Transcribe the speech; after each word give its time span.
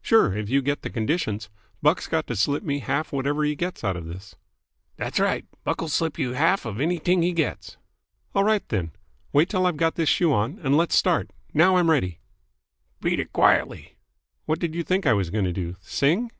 "Sure, 0.00 0.34
if 0.34 0.48
you 0.48 0.62
get 0.62 0.80
the 0.80 0.88
conditions. 0.88 1.50
Buck's 1.82 2.06
got 2.06 2.26
to 2.28 2.34
slip 2.36 2.62
me 2.62 2.78
half 2.78 3.08
of 3.08 3.12
whatever 3.12 3.44
he 3.44 3.54
gets 3.54 3.84
out 3.84 3.98
of 3.98 4.06
this." 4.06 4.34
"Dat's 4.96 5.20
right. 5.20 5.44
Buck'll 5.62 5.88
slip 5.90 6.18
youse 6.18 6.38
half 6.38 6.64
of 6.64 6.80
anyt'ing 6.80 7.20
he 7.22 7.32
gets." 7.32 7.76
"All 8.34 8.44
right, 8.44 8.66
then. 8.70 8.92
Wait 9.30 9.50
till 9.50 9.66
I've 9.66 9.76
got 9.76 9.96
this 9.96 10.08
shoe 10.08 10.32
on, 10.32 10.58
and 10.60 10.74
let's 10.74 10.96
start. 10.96 11.30
Now 11.52 11.76
I'm 11.76 11.90
ready." 11.90 12.18
"Beat 13.02 13.20
it 13.20 13.30
quietly." 13.30 13.98
"What 14.46 14.58
did 14.58 14.74
you 14.74 14.82
think 14.84 15.04
I 15.06 15.12
was 15.12 15.28
going 15.28 15.44
to 15.44 15.52
do? 15.52 15.76
Sing?" 15.82 16.30